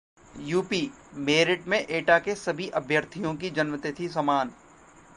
[0.41, 0.89] UP:
[1.17, 4.51] merit में एटा के सभी अभ्यर्थियों की जन्मतिथि समान